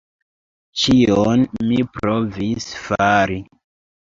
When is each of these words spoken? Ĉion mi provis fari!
Ĉion 0.83 1.43
mi 1.67 1.79
provis 1.99 2.67
fari! 2.87 3.39